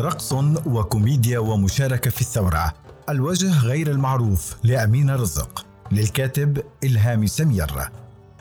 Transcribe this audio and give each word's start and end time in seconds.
رقص 0.00 0.32
وكوميديا 0.66 1.38
ومشاركة 1.38 2.10
في 2.10 2.20
الثورة. 2.20 2.74
الوجه 3.08 3.58
غير 3.58 3.90
المعروف 3.90 4.56
لأمين 4.62 5.10
رزق 5.10 5.66
للكاتب 5.92 6.62
إلهام 6.84 7.26
سمير. 7.26 7.90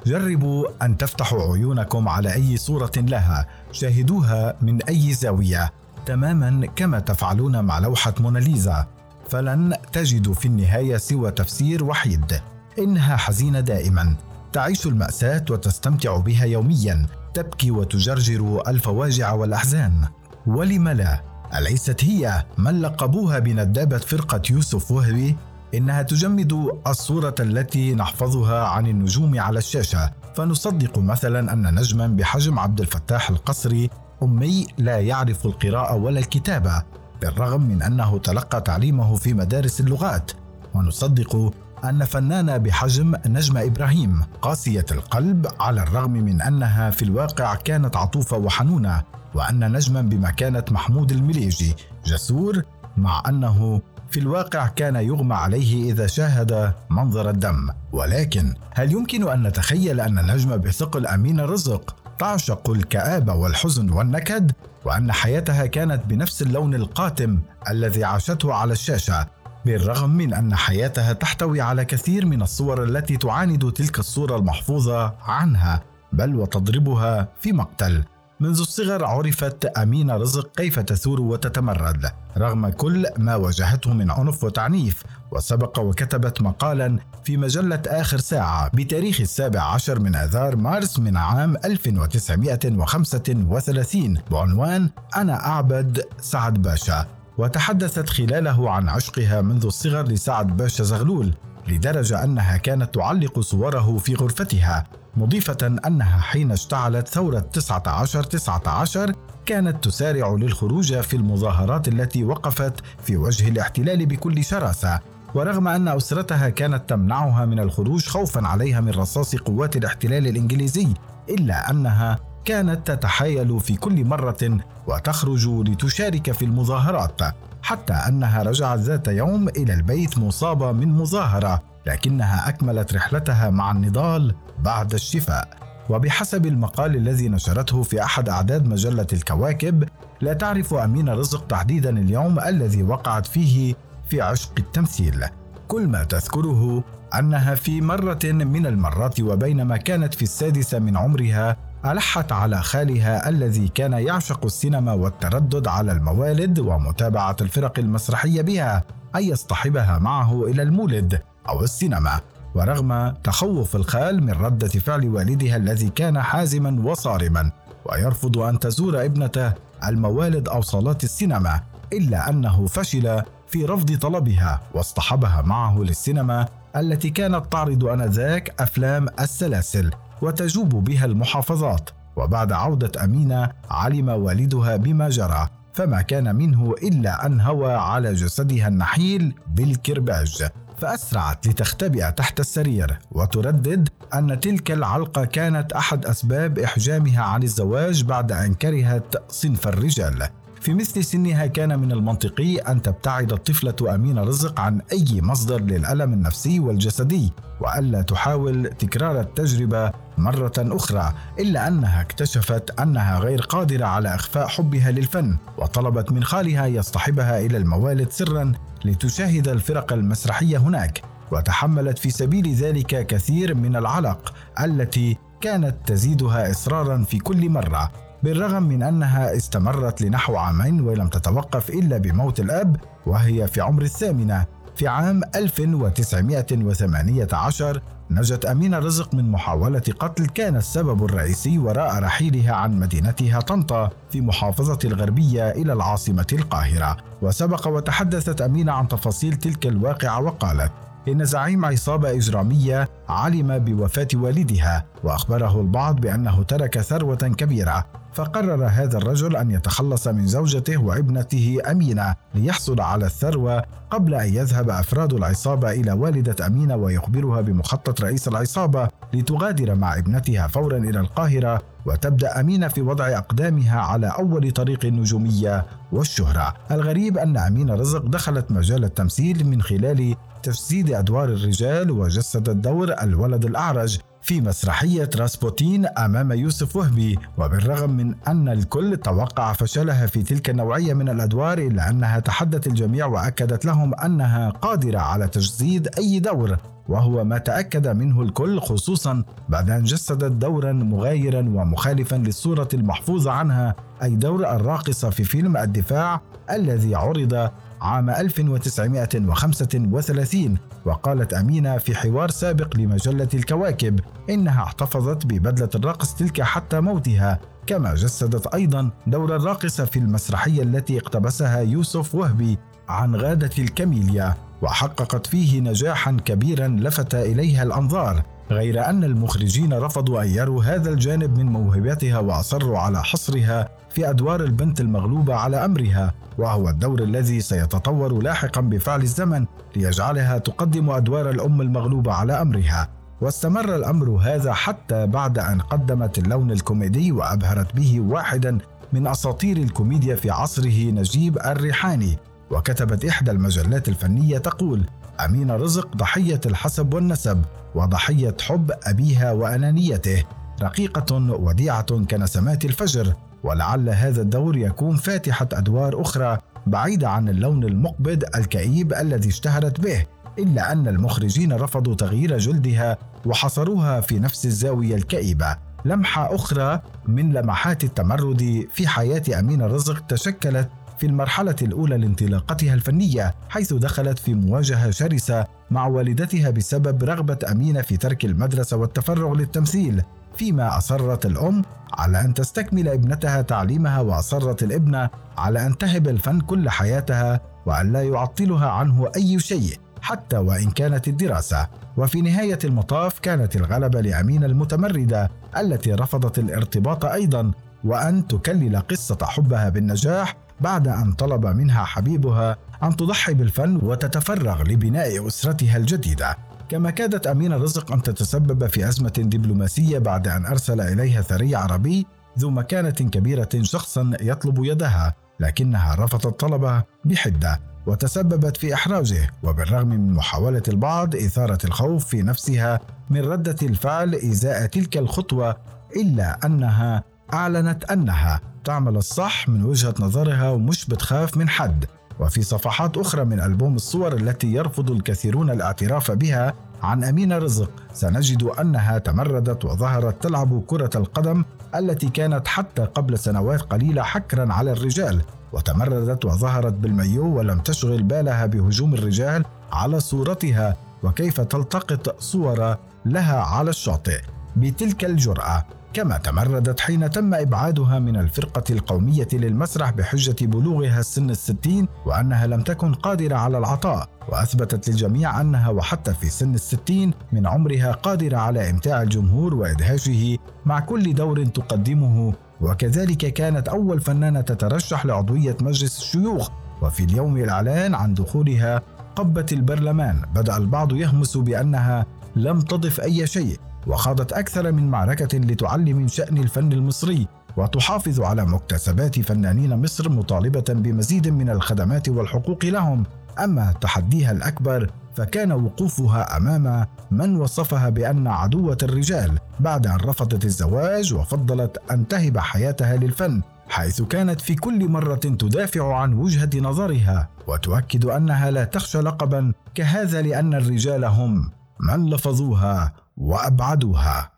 جربوا 0.06 0.68
أن 0.82 0.98
تفتحوا 0.98 1.54
عيونكم 1.54 2.10
على 2.10 2.34
أي 2.34 2.58
صورة 2.58 2.92
لها. 2.98 3.48
شاهدوها 3.72 4.56
من 4.62 4.84
أي 4.84 5.14
زاوية. 5.14 5.74
تماما 6.06 6.68
كما 6.76 7.00
تفعلون 7.00 7.66
مع 7.66 7.80
لوحة 7.80 8.14
موناليزا. 8.20 8.88
فلن 9.30 9.74
تجدوا 9.94 10.34
في 10.34 10.46
النهاية 10.46 10.98
سوى 10.98 11.32
تفسير 11.32 11.84
وحيد. 11.84 12.42
إنها 12.80 13.18
حزينة 13.18 13.60
دائما. 13.60 14.16
تعيش 14.54 14.88
المأساة 14.88 15.46
وتستمتع 15.50 16.18
بها 16.18 16.46
يوميا. 16.46 17.08
تبكي 17.34 17.72
وتجرجر 17.72 18.62
الفواجع 18.68 19.34
والأحزان. 19.34 20.08
ولم 20.48 20.90
لا؟ 20.90 21.37
أليست 21.56 22.04
هي 22.04 22.46
من 22.58 22.82
لقبوها 22.82 23.40
بندابة 23.40 23.98
فرقة 23.98 24.42
يوسف 24.50 24.92
وهبي؟ 24.92 25.36
إنها 25.74 26.02
تجمد 26.02 26.80
الصورة 26.88 27.36
التي 27.40 27.96
نحفظها 27.96 28.68
عن 28.68 28.88
النجوم 28.88 29.40
على 29.40 29.60
الشاشة. 29.60 30.12
فنصدق 30.36 30.98
مثلا 31.00 31.54
أن 31.54 31.76
نجما 31.76 32.08
بحجم 32.08 32.60
عبد 32.60 32.82
الفتاح 32.82 33.30
القصري 33.30 33.90
أمي 34.24 34.68
لا 34.78 35.00
يعرف 35.00 35.46
القراءة 35.46 35.96
ولا 35.96 36.20
الكتابة 36.20 36.84
بالرغم 37.22 37.62
من 37.62 37.82
أنه 37.82 38.18
تلقى 38.18 38.62
تعليمه 38.62 39.16
في 39.16 39.34
مدارس 39.34 39.80
اللغات. 39.80 40.32
ونصدق 40.74 41.54
أن 41.84 42.06
فنانة 42.06 42.58
بحجم 42.58 43.16
نجمة 43.26 43.64
إبراهيم 43.64 44.24
قاسية 44.42 44.86
القلب 44.92 45.48
على 45.60 45.84
الرغم 45.84 46.12
من 46.12 46.42
أنها 46.42 46.90
في 46.90 47.04
الواقع 47.04 47.56
كانت 47.56 47.96
عطوفة 47.96 48.38
وحنونة. 48.38 49.04
وأن 49.38 49.72
نجما 49.72 50.02
بمكانة 50.02 50.64
محمود 50.72 51.12
المليجي 51.12 51.76
جسور 52.06 52.64
مع 52.98 53.24
أنه 53.28 53.82
في 54.10 54.20
الواقع 54.20 54.68
كان 54.68 54.96
يغمى 54.96 55.36
عليه 55.36 55.92
إذا 55.92 56.08
شاهد 56.08 56.74
منظر 56.90 57.30
الدم. 57.30 57.70
ولكن 57.92 58.54
هل 58.74 58.92
يمكن 58.92 59.30
أن 59.30 59.44
نتخيل 59.44 60.00
أن 60.00 60.34
نجمة 60.34 60.56
بثقل 60.56 61.08
أمين 61.08 61.40
رزق 61.40 61.96
تعشق 62.20 62.70
الكآبة 62.70 63.34
والحزن 63.34 63.90
والنكد 63.90 64.52
وأن 64.86 65.12
حياتها 65.12 65.66
كانت 65.66 66.06
بنفس 66.06 66.42
اللون 66.42 66.76
القاتم 66.76 67.40
الذي 67.70 68.04
عاشته 68.04 68.54
على 68.54 68.74
الشاشة 68.74 69.28
بالرغم 69.66 70.10
من 70.10 70.34
أن 70.34 70.56
حياتها 70.56 71.14
تحتوي 71.14 71.62
على 71.62 71.86
كثير 71.86 72.26
من 72.26 72.42
الصور 72.42 72.84
التي 72.84 73.18
تعاند 73.18 73.72
تلك 73.72 74.00
الصورة 74.00 74.36
المحفوظة 74.36 75.14
عنها 75.22 75.84
بل 76.14 76.36
وتضربها 76.36 77.28
في 77.42 77.52
مقتل. 77.52 78.04
منذ 78.40 78.60
الصغر 78.60 79.06
عرفت 79.06 79.66
أمينة 79.66 80.18
رزق 80.18 80.50
كيف 80.58 80.80
تثور 80.80 81.22
وتتمرد 81.22 82.12
رغم 82.38 82.70
كل 82.70 83.06
ما 83.18 83.36
واجهته 83.36 83.94
من 83.94 84.12
عنف 84.12 84.44
وتعنيف 84.44 85.04
وسبق 85.32 85.80
وكتبت 85.80 86.42
مقالا 86.42 87.00
في 87.24 87.38
مجلة 87.38 87.82
آخر 87.88 88.18
ساعة 88.18 88.72
بتاريخ 88.74 89.22
السابع 89.22 89.62
عشر 89.62 90.00
من 90.00 90.16
آذار 90.16 90.56
مارس 90.56 91.00
من 91.00 91.18
عام 91.18 91.58
1935 91.66 94.18
بعنوان 94.32 94.90
أنا 95.16 95.48
أعبد 95.48 96.02
سعد 96.22 96.62
باشا 96.62 97.06
وتحدثت 97.38 98.10
خلاله 98.10 98.72
عن 98.72 98.90
عشقها 98.90 99.42
منذ 99.42 99.66
الصغر 99.66 100.04
لسعد 100.04 100.58
باشا 100.58 100.84
زغلول 100.84 101.34
لدرجة 101.68 102.24
أنها 102.24 102.58
كانت 102.58 102.96
تعلق 102.96 103.40
صوره 103.40 103.98
في 103.98 104.16
غرفتها. 104.16 104.86
مضيفة 105.18 105.78
أنها 105.88 106.20
حين 106.20 106.52
اشتعلت 106.52 107.08
ثورة 107.08 107.40
19 107.40 108.24
19 108.24 109.14
كانت 109.46 109.84
تسارع 109.84 110.36
للخروج 110.40 111.00
في 111.00 111.16
المظاهرات 111.16 111.88
التي 111.88 112.24
وقفت 112.24 112.74
في 113.04 113.18
وجه 113.18 113.48
الاحتلال 113.48 114.06
بكل 114.06 114.44
شراسة 114.44 115.00
ورغم 115.36 115.68
أن 115.68 115.88
أسرتها 115.88 116.50
كانت 116.50 116.90
تمنعها 116.90 117.46
من 117.46 117.60
الخروج 117.60 118.08
خوفا 118.08 118.48
عليها 118.48 118.82
من 118.82 118.90
رصاص 118.90 119.36
قوات 119.36 119.76
الاحتلال 119.76 120.28
الإنجليزي 120.28 120.88
إلا 121.30 121.70
أنها 121.70 122.20
كانت 122.46 122.88
تتحايل 122.88 123.60
في 123.60 123.76
كل 123.76 124.06
مرة 124.06 124.58
وتخرج 124.88 125.48
لتشارك 125.48 126.32
في 126.32 126.46
المظاهرات 126.46 127.22
حتى 127.62 127.94
أنها 127.94 128.44
رجعت 128.44 128.80
ذات 128.80 129.08
يوم 129.08 129.50
إلى 129.50 129.74
البيت 129.74 130.18
مصابة 130.18 130.72
من 130.72 130.88
مظاهرة. 130.88 131.64
لكنها 131.88 132.50
أكملت 132.50 132.94
رحلتها 132.94 133.50
مع 133.50 133.72
النضال 133.72 134.36
بعد 134.60 134.94
الشفاء. 134.94 135.48
وبحسب 135.90 136.46
المقال 136.46 136.96
الذي 136.96 137.30
نشرته 137.30 137.84
في 137.84 138.04
أحد 138.04 138.30
أعداد 138.30 138.66
مجلة 138.68 139.08
الكواكب 139.14 139.84
لا 140.22 140.34
تعرف 140.34 140.74
أمين 140.74 141.10
رزق 141.10 141.48
تحديدا 141.48 141.90
اليوم 141.90 142.40
الذي 142.40 142.84
وقعت 142.84 143.26
فيه 143.26 143.76
في 144.10 144.22
عشق 144.22 144.52
التمثيل. 144.58 145.26
كل 145.68 145.88
ما 145.88 146.04
تذكره 146.04 146.84
أنها 147.20 147.56
في 147.56 147.82
مرة 147.82 148.20
من 148.24 148.66
المرات 148.66 149.20
وبينما 149.20 149.78
كانت 149.78 150.14
في 150.14 150.22
السادسة 150.22 150.80
من 150.80 150.98
عمرها 150.98 151.58
ألحت 151.86 152.32
على 152.32 152.62
خالها 152.62 153.30
الذي 153.30 153.68
كان 153.68 153.94
يعشق 153.94 154.46
السينما 154.46 154.94
والتردد 154.94 155.68
على 155.68 155.92
الموالد 155.92 156.60
ومتابعة 156.60 157.36
الفرق 157.42 157.80
المسرحية 157.80 158.42
بها 158.42 158.84
أن 159.16 159.24
يصطحبها 159.24 160.00
معه 160.00 160.46
إلى 160.46 160.62
المولد. 160.62 161.22
أو 161.50 161.64
السينما 161.64 162.22
ورغم 162.56 163.14
تخوف 163.24 163.76
الخال 163.76 164.24
من 164.24 164.34
ردة 164.34 164.68
فعل 164.68 165.10
والدها 165.10 165.56
الذي 165.56 165.90
كان 165.90 166.22
حازما 166.22 166.90
وصارما 166.90 167.52
ويرفض 167.86 168.38
أن 168.38 168.60
تزور 168.60 169.06
ابنته 169.06 169.54
الموالد 169.88 170.50
أو 170.50 170.62
صالات 170.62 171.04
السينما 171.04 171.62
إلا 171.94 172.30
أنه 172.30 172.68
فشل 172.68 173.22
في 173.48 173.66
رفض 173.66 173.98
طلبها 173.98 174.62
واصطحبها 174.74 175.42
معه 175.42 175.80
للسينما 175.80 176.48
التي 176.76 177.10
كانت 177.10 177.52
تعرض 177.52 177.86
آنذاك 177.86 178.62
أفلام 178.62 179.08
السلاسل 179.20 179.92
وتجوب 180.22 180.70
بها 180.70 181.06
المحافظات. 181.06 181.90
وبعد 182.16 182.52
عودة 182.52 183.04
أمينة 183.04 183.50
علم 183.70 184.10
والدها 184.10 184.76
بما 184.76 185.10
جرى 185.10 185.48
فما 185.74 186.02
كان 186.02 186.36
منه 186.36 186.76
إلا 186.84 187.26
أن 187.26 187.42
هوى 187.42 187.74
على 187.74 188.14
جسدها 188.14 188.68
النحيل 188.68 189.36
بالكرباج. 189.48 190.50
فأسرعت 190.78 191.48
لتختبئ 191.48 192.12
تحت 192.12 192.40
السرير 192.40 193.00
وتردد 193.12 193.90
أن 194.14 194.40
تلك 194.40 194.72
العلقة 194.72 195.26
كانت 195.26 195.74
أحد 195.74 196.06
أسباب 196.06 196.60
إحجامها 196.60 197.24
عن 197.24 197.44
الزواج 197.44 198.04
بعد 198.04 198.32
أن 198.32 198.54
كرهت 198.54 199.32
صنف 199.32 199.68
الرجال. 199.68 200.30
في 200.68 200.74
مثل 200.74 201.04
سنها 201.04 201.46
كان 201.46 201.80
من 201.80 201.92
المنطقي 201.92 202.58
أن 202.58 202.82
تبتعد 202.82 203.32
الطفلة 203.34 203.96
أمين 203.96 204.20
رزق 204.20 204.60
عن 204.60 204.82
أي 204.92 205.22
مصدر 205.22 205.62
للألم 205.62 206.14
النفسي 206.14 206.60
والجسدي 206.60 207.32
وألا 207.62 208.02
تحاول 208.02 208.70
تكرار 208.80 209.20
التجربة 209.20 209.92
مرة 210.18 210.54
أخرى 210.58 211.14
إلا 211.40 211.68
أنها 211.68 212.02
اكتشفت 212.02 212.80
أنها 212.80 213.20
غير 213.20 213.42
قادرة 213.42 213.86
على 213.86 214.16
إخفاء 214.16 214.48
حبها 214.48 214.92
للفن 214.92 215.38
وطلبت 215.58 216.12
من 216.12 216.24
خالها 216.24 216.66
يصطحبها 216.66 217.40
إلى 217.40 217.58
الموالد 217.58 218.12
سرا 218.12 218.52
لتشاهد 218.86 219.48
الفرق 219.48 219.94
المسرحية 219.94 220.58
هناك 220.58 221.02
وتحملت 221.32 222.00
في 222.00 222.10
سبيل 222.10 222.54
ذلك 222.54 223.08
كثير 223.08 223.56
من 223.56 223.76
العلق 223.76 224.34
التي 224.64 225.18
كانت 225.42 225.76
تزيدها 225.86 226.52
إصرارا 226.52 227.04
في 227.04 227.20
كل 227.20 227.50
مرة. 227.50 228.07
بالرغم 228.24 228.64
من 228.64 228.84
أنها 228.84 229.36
استمرت 229.36 230.02
لنحو 230.02 230.36
عامين 230.36 230.82
ولم 230.82 231.08
تتوقف 231.08 231.70
إلا 231.70 231.98
بموت 231.98 232.40
الأب 232.40 232.78
وهي 233.06 233.48
في 233.48 233.62
عمر 233.62 233.82
الثامنة. 233.82 234.46
في 234.76 234.88
عام 234.88 235.22
1918 235.36 237.82
نجت 238.12 238.46
أمينة 238.46 238.80
رزق 238.80 239.14
من 239.14 239.32
محاولة 239.32 239.82
قتل 240.00 240.26
كان 240.26 240.56
السبب 240.56 241.06
الرئيسي 241.06 241.58
وراء 241.58 242.00
رحيلها 242.00 242.56
عن 242.56 242.80
مدينتها 242.80 243.40
طنطا 243.40 243.90
في 244.10 244.22
محافظة 244.22 244.80
الغربية 244.86 245.50
إلى 245.50 245.74
العاصمة 245.74 246.28
القاهرة. 246.34 246.98
وسبق 247.22 247.68
وتحدثت 247.68 248.42
أمينة 248.42 248.72
عن 248.72 248.88
تفاصيل 248.88 249.36
تلك 249.36 249.68
الواقعة 249.68 250.22
وقالت 250.22 250.72
إن 251.10 251.26
زعيم 251.26 251.66
عصابة 251.66 252.12
إجرامية 252.12 252.90
علم 253.10 253.60
بوفاة 253.60 254.08
والدها 254.14 254.86
وأخبره 255.04 255.62
البعض 255.62 256.02
بأنه 256.02 256.44
ترك 256.44 256.82
ثروة 256.82 257.16
كبيرة 257.16 257.86
فقرر 258.14 258.66
هذا 258.66 258.98
الرجل 258.98 259.36
أن 259.36 259.52
يتخلص 259.52 260.08
من 260.08 260.28
زوجته 260.28 260.78
وابنته 260.78 261.58
أمينة 261.72 262.16
ليحصل 262.36 262.82
على 262.82 263.06
الثروة 263.06 263.64
قبل 263.92 264.14
أن 264.14 264.34
يذهب 264.34 264.70
أفراد 264.70 265.14
العصابة 265.14 265.72
إلى 265.72 265.92
والدة 265.92 266.48
أمينة 266.48 266.76
ويخبرها 266.76 267.42
بمخطط 267.42 268.02
رئيس 268.02 268.28
العصابة 268.28 268.88
لتغادر 269.14 269.76
مع 269.76 269.98
ابنتها 269.98 270.48
فورا 270.48 270.78
إلى 270.78 271.00
القاهرة 271.00 271.62
وتبدأ 271.86 272.40
أمينة 272.40 272.68
في 272.68 272.82
وضع 272.82 273.08
أقدامها 273.18 273.80
على 273.80 274.08
أول 274.08 274.52
طريق 274.52 274.86
النجومية 274.86 275.66
والشهرة. 275.92 276.54
الغريب 276.72 277.18
أن 277.18 277.38
أمينة 277.38 277.76
رزق 277.76 278.06
دخلت 278.06 278.52
مجال 278.52 278.84
التمثيل 278.84 279.48
من 279.48 279.62
خلال 279.62 280.16
تجسيد 280.44 280.92
أدوار 280.92 281.30
الرجال 281.30 281.92
وجسدت 281.92 282.50
دور 282.50 282.94
الولد 283.02 283.46
الأعرج 283.46 284.00
في 284.22 284.42
مسرحية 284.42 285.10
راسبوتين 285.16 285.86
أمام 285.86 286.32
يوسف 286.32 286.76
وهبي. 286.76 287.20
وبالرغم 287.38 287.90
من 287.90 288.16
أن 288.28 288.50
الكل 288.50 288.98
توقع 288.98 289.54
فشلها 289.54 290.06
في 290.06 290.24
تلك 290.24 290.50
النوعية 290.50 290.94
من 290.94 291.10
الأدوار 291.10 291.58
إلا 291.58 291.90
أنها 291.90 292.20
تحدت 292.20 292.68
الجميع 292.68 293.06
وأكدت 293.06 293.66
لهم 293.66 293.96
أنها 293.96 294.50
قادرة 294.50 295.00
على 295.00 295.28
تجسيد 295.28 295.88
أي 295.98 296.20
دور 296.20 296.58
وهو 296.90 297.24
ما 297.24 297.38
تأكد 297.38 297.88
منه 297.88 298.22
الكل 298.22 298.60
خصوصا 298.60 299.24
بعد 299.50 299.70
أن 299.70 299.84
جسدت 299.84 300.32
دورا 300.32 300.72
مغايرا 300.72 301.40
ومخالفا 301.40 302.16
للصورة 302.16 302.68
المحفوظة 302.74 303.32
عنها 303.32 303.76
أي 304.04 304.16
دور 304.16 304.56
الراقصة 304.56 305.10
في 305.10 305.24
فيلم 305.24 305.58
الدفاع 305.58 306.22
الذي 306.52 306.96
عرض 306.96 307.50
عام 307.82 308.10
1935 308.10 310.58
وقالت 310.86 311.34
أمينة 311.34 311.78
في 311.78 311.96
حوار 311.96 312.30
سابق 312.30 312.78
لمجلة 312.78 313.28
الكواكب 313.34 314.00
إنها 314.30 314.64
احتفظت 314.64 315.26
ببدلة 315.26 315.70
الرقص 315.76 316.16
تلك 316.16 316.42
حتى 316.42 316.82
موتها 316.82 317.40
كما 317.68 317.96
جسدت 317.96 318.48
أيضا 318.48 318.90
دور 319.08 319.36
الراقصة 319.36 319.86
في 319.86 320.00
المسرحية 320.00 320.64
التي 320.64 320.98
اقتبسها 320.98 321.60
يوسف 321.60 322.16
وهبي 322.16 322.58
عن 322.90 323.16
غادة 323.16 323.52
الكاميليا 323.60 324.34
وحققت 324.62 325.28
فيه 325.28 325.60
نجاحا 325.60 326.18
كبيرا 326.26 326.68
لفت 326.68 327.16
إليها 327.16 327.64
الأنظار. 327.64 328.24
غير 328.52 328.86
أن 328.90 329.04
المخرجين 329.04 329.74
رفضوا 329.74 330.22
أن 330.22 330.28
يروا 330.28 330.64
هذا 330.64 330.90
الجانب 330.90 331.38
من 331.38 331.46
موهبتها 331.46 332.20
وأصروا 332.20 332.78
على 332.80 333.04
حصرها 333.04 333.70
في 333.90 334.10
أدوار 334.10 334.44
البنت 334.44 334.82
المغلوبة 334.82 335.36
على 335.36 335.66
أمرها 335.66 336.14
وهو 336.38 336.70
الدور 336.70 337.04
الذي 337.04 337.42
سيتطور 337.42 338.22
لاحقا 338.22 338.62
بفعل 338.62 339.02
الزمن 339.02 339.46
ليجعلها 339.76 340.38
تقدم 340.38 340.90
أدوار 340.90 341.30
الأم 341.30 341.62
المغلوبة 341.62 342.14
على 342.14 342.42
أمرها. 342.42 342.90
واستمر 343.22 343.76
الأمر 343.76 344.10
هذا 344.10 344.54
حتى 344.54 345.06
بعد 345.06 345.40
أن 345.40 345.62
قدمت 345.62 346.18
اللون 346.18 346.52
الكوميدي 346.52 347.12
وأبهرت 347.12 347.76
به 347.76 348.00
واحدا 348.02 348.58
من 348.94 349.08
أساطير 349.08 349.58
الكوميديا 349.58 350.16
في 350.16 350.30
عصره 350.32 350.92
نجيب 350.92 351.38
الريحاني. 351.38 352.18
وكتبت 352.52 353.06
إحدى 353.06 353.32
المجلات 353.32 353.90
الفنية 353.90 354.38
تقول 354.38 354.84
أمين 355.26 355.52
رزق 355.52 355.96
ضحية 355.96 356.42
الحسب 356.46 356.94
والنسب 356.94 357.42
وضحية 357.76 358.36
حب 358.42 358.72
أبيها 358.84 359.32
وأنانيته 359.32 360.24
رقيقة 360.62 361.16
وديعة 361.16 362.06
كنسمات 362.06 362.66
الفجر 362.66 363.14
ولعل 363.44 363.90
هذا 363.90 364.22
الدور 364.22 364.58
يكون 364.58 364.96
فاتحة 364.96 365.50
أدوار 365.54 366.02
أخرى 366.02 366.38
بعيدة 366.68 367.10
عن 367.10 367.30
اللون 367.30 367.64
المقبض 367.64 368.24
الكئيب 368.36 368.94
الذي 368.94 369.30
اشتهرت 369.30 369.82
به 369.82 370.06
إلا 370.40 370.72
أن 370.72 370.88
المخرجين 370.88 371.54
رفضوا 371.54 371.96
تغيير 371.96 372.38
جلدها 372.38 372.98
وحصروها 373.26 374.02
في 374.02 374.20
نفس 374.20 374.46
الزاوية 374.46 374.96
الكئيبة. 374.96 375.58
لمحة 375.86 376.36
أخرى 376.36 376.82
من 377.08 377.34
لمحات 377.34 377.84
التمرد 377.84 378.68
في 378.74 378.88
حياة 378.88 379.40
أمين 379.40 379.62
رزق 379.62 380.06
تشكلت 380.06 380.70
في 380.98 381.06
المرحلة 381.06 381.56
الأولى 381.62 381.98
لانطلاقتها 381.98 382.74
الفنية 382.74 383.36
حيث 383.50 383.74
دخلت 383.74 384.20
في 384.20 384.34
مواجهة 384.34 384.92
شرسة 384.92 385.46
مع 385.72 385.88
والدتها 385.88 386.50
بسبب 386.50 387.04
رغبة 387.04 387.38
أمينة 387.52 387.82
في 387.82 387.98
ترك 387.98 388.26
المدرسة 388.26 388.78
والتفرغ 388.78 389.34
للتمثيل. 389.34 390.02
فيما 390.36 390.78
أصرت 390.78 391.26
الأم 391.26 391.62
على 391.94 392.22
أن 392.22 392.34
تستكمل 392.34 392.88
ابنتها 392.88 393.42
تعليمها 393.42 394.02
وأصرت 394.02 394.64
الابنة 394.64 395.10
على 395.38 395.66
أن 395.68 395.78
تهب 395.78 396.08
الفن 396.08 396.40
كل 396.42 396.70
حياتها 396.70 397.42
وأن 397.66 397.94
لا 397.94 398.04
يعطلها 398.04 398.70
عنه 398.70 399.12
أي 399.16 399.40
شيء 399.40 399.78
حتى 400.02 400.38
وإن 400.38 400.72
كانت 400.72 401.08
الدراسة. 401.08 401.68
وفي 401.98 402.22
نهاية 402.22 402.60
المطاف 402.64 403.20
كانت 403.20 403.56
الغلبة 403.56 404.02
لأمينة 404.02 404.46
المتمردة 404.46 405.32
التي 405.58 405.94
رفضت 405.94 406.40
الارتباط 406.40 407.06
أيضا 407.06 407.52
وأن 407.84 408.28
تكلل 408.28 408.80
قصة 408.80 409.18
حبها 409.22 409.70
بالنجاح 409.70 410.36
بعد 410.62 410.88
أن 410.88 411.14
طلب 411.14 411.46
منها 411.46 411.84
حبيبها 411.84 412.58
أن 412.84 412.96
تضحي 412.96 413.34
بالفن 413.34 413.80
وتتفرغ 413.84 414.64
لبناء 414.64 415.28
أسرتها 415.28 415.78
الجديدة. 415.78 416.38
كما 416.70 416.90
كادت 416.90 417.28
أمينة 417.28 417.58
رزق 417.58 417.92
أن 417.92 418.02
تتسبب 418.02 418.68
في 418.68 418.88
أزمة 418.88 419.14
دبلوماسية 419.18 419.98
بعد 420.00 420.28
أن 420.28 420.46
أرسل 420.46 420.82
إليها 420.82 421.22
ثري 421.22 421.56
عربي 421.56 422.08
ذو 422.40 422.50
مكانة 422.50 422.90
كبيرة 422.90 423.50
شخصا 423.62 424.12
يطلب 424.22 424.64
يدها 424.64 425.16
لكنها 425.40 425.96
رفضت 425.96 426.40
طلبه 426.40 426.84
بحدة 427.06 427.60
وتسببت 427.86 428.58
في 428.58 428.74
إحراجه. 428.74 429.30
وبالرغم 429.44 429.88
من 429.88 430.14
محاولة 430.14 430.64
البعض 430.68 431.16
إثارة 431.16 431.58
الخوف 431.66 432.06
في 432.06 432.22
نفسها 432.22 432.80
من 433.10 433.22
ردة 433.22 433.56
الفعل 433.62 434.16
إزاء 434.16 434.66
تلك 434.66 434.98
الخطوة 434.98 435.58
إلا 435.96 436.46
أنها 436.46 437.04
أعلنت 437.34 437.84
أنها 437.92 438.42
تعمل 438.68 438.98
الصح 438.98 439.50
من 439.50 439.64
وجهة 439.64 439.94
نظرها 440.00 440.50
ومش 440.50 440.86
بتخاف 440.86 441.38
من 441.38 441.50
حد. 441.50 441.86
وفي 442.20 442.42
صفحات 442.42 442.98
أخرى 442.98 443.26
من 443.26 443.40
ألبوم 443.40 443.76
الصور 443.76 444.14
التي 444.14 444.48
يرفض 444.48 444.92
الكثيرون 444.92 445.50
الاعتراف 445.50 446.12
بها 446.12 446.54
عن 446.84 447.04
أمينة 447.04 447.38
رزق 447.38 447.70
سنجد 447.94 448.44
أنها 448.44 448.98
تمردت 448.98 449.66
وظهرت 449.66 450.24
تلعب 450.24 450.64
كرة 450.68 450.90
القدم 450.96 451.44
التي 451.76 452.10
كانت 452.10 452.48
حتى 452.48 452.82
قبل 452.82 453.20
سنوات 453.20 453.62
قليلة 453.62 454.04
حكرا 454.04 454.54
على 454.54 454.72
الرجال 454.72 455.22
وتمردت 455.54 456.26
وظهرت 456.26 456.74
بالميو 456.74 457.38
ولم 457.38 457.60
تشغل 457.60 458.04
بالها 458.04 458.46
بهجوم 458.46 458.94
الرجال 458.94 459.46
على 459.72 460.00
صورتها 460.00 460.76
وكيف 461.04 461.42
تلتقط 461.42 462.22
صور 462.22 462.76
لها 463.06 463.40
على 463.42 463.70
الشاطئ. 463.70 464.22
بتلك 464.56 465.06
الجرأة 465.06 465.66
كما 465.94 466.18
تمردت 466.18 466.80
حين 466.80 467.10
تم 467.10 467.34
إبعادها 467.34 468.00
من 468.00 468.16
الفرقة 468.16 468.64
القومية 468.70 469.28
للمسرح 469.34 469.92
بحجة 469.92 470.46
بلوغها 470.46 471.00
السن 471.00 471.30
الستين 471.30 471.88
وأنها 472.06 472.48
لم 472.48 472.62
تكن 472.62 472.94
قادرة 472.94 473.36
على 473.36 473.58
العطاء 473.58 474.10
وأثبتت 474.30 474.90
للجميع 474.90 475.42
أنها 475.42 475.70
وحتى 475.70 476.14
في 476.14 476.30
سن 476.30 476.54
الستين 476.54 477.14
من 477.32 477.48
عمرها 477.48 477.92
قادرة 477.92 478.38
على 478.38 478.70
إمتاع 478.70 479.02
الجمهور 479.02 479.56
وإدهاشه 479.56 480.38
مع 480.66 480.80
كل 480.80 481.14
دور 481.14 481.46
تقدمه. 481.46 482.34
وكذلك 482.62 483.34
كانت 483.34 483.68
أول 483.68 484.02
فنانة 484.02 484.42
تترشح 484.42 485.06
لعضوية 485.06 485.58
مجلس 485.62 485.98
الشيوخ 485.98 486.50
وفي 486.82 487.04
اليوم 487.04 487.38
الإعلان 487.38 487.96
عن 487.96 488.14
دخولها 488.14 488.82
قبة 489.16 489.46
البرلمان 489.52 490.22
بدأ 490.36 490.58
البعض 490.58 490.94
يهمس 490.94 491.38
بأنها 491.38 492.06
لم 492.36 492.62
تضف 492.62 493.02
أي 493.02 493.28
شيء. 493.28 493.60
وخاضت 493.88 494.34
أكثر 494.34 494.72
من 494.72 494.92
معركة 494.92 495.38
لتعلي 495.38 495.94
من 495.94 496.08
شأن 496.08 496.38
الفن 496.38 496.74
المصري 496.74 497.28
وتحافظ 497.58 498.22
على 498.22 498.46
مكتسبات 498.46 499.20
فنانين 499.20 499.82
مصر 499.82 500.10
مطالبة 500.10 500.66
بمزيد 500.70 501.28
من 501.28 501.50
الخدمات 501.50 502.10
والحقوق 502.10 502.66
لهم. 502.66 503.04
أما 503.40 503.74
تحديها 503.82 504.32
الأكبر 504.32 504.92
فكان 505.16 505.52
وقوفها 505.52 506.38
أمام 506.38 506.86
من 507.12 507.36
وصفها 507.36 507.90
بأن 507.90 508.28
عدوة 508.28 508.78
الرجال 508.84 509.40
بعد 509.60 509.88
أن 509.88 509.98
رفضت 509.98 510.46
الزواج 510.46 511.14
وفضلت 511.14 511.78
أن 511.92 512.08
تهب 512.08 512.38
حياتها 512.38 512.96
للفن 512.96 513.42
حيث 513.70 514.02
كانت 514.02 514.42
في 514.42 514.56
كل 514.56 514.90
مرة 514.90 515.16
تدافع 515.16 515.96
عن 515.96 516.14
وجهة 516.14 516.50
نظرها 516.56 517.30
وتؤكد 517.48 518.06
أنها 518.06 518.52
لا 518.52 518.64
تخشى 518.64 518.98
لقبا 518.98 519.54
كهذا 519.76 520.22
لأن 520.22 520.54
الرجال 520.54 521.06
هم 521.06 521.52
من 521.80 522.10
لفظوها. 522.10 522.94
وأبعدوها. 523.18 524.37